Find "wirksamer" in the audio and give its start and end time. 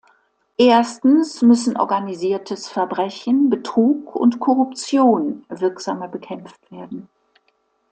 5.47-6.07